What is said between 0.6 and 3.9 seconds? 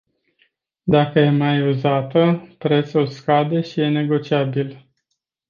Dacă e mai uzată, prețul scade și e